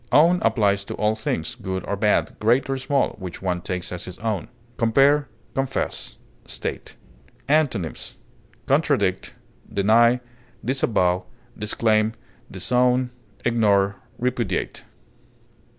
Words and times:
Own 0.11 0.39
applies 0.41 0.83
to 0.85 0.95
all 0.95 1.13
things, 1.13 1.53
good 1.53 1.85
or 1.85 1.95
bad, 1.95 2.35
great 2.39 2.67
or 2.71 2.77
small, 2.79 3.09
which 3.19 3.43
one 3.43 3.61
takes 3.61 3.91
as 3.91 4.05
his 4.05 4.17
own. 4.17 4.47
Compare 4.77 5.27
CONFESS; 5.53 6.17
STATE. 6.47 6.95
Antonyms: 7.47 8.15
contradict, 8.65 9.35
deny, 9.71 10.19
disavow, 10.65 11.25
disclaim, 11.55 12.13
disown, 12.49 13.11
ignore, 13.45 13.97
repudiate. 14.17 14.85